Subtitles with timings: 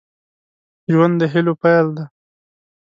[0.91, 2.05] ژوند د هيلو پيل دی.